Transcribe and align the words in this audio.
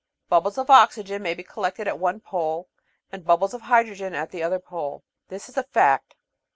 Bubbles 0.29 0.57
of 0.57 0.71
oxygen 0.71 1.21
may 1.21 1.35
be 1.35 1.43
collected 1.43 1.87
at 1.87 1.99
one 1.99 2.21
pole, 2.21 2.67
and 3.11 3.23
bubbles 3.23 3.53
of 3.53 3.61
hydrogen 3.61 4.15
at 4.15 4.31
the 4.31 4.41
other 4.41 4.57
pole. 4.57 5.03
This 5.27 5.47
is 5.47 5.57
a 5.57 5.63
fact. 5.63 6.15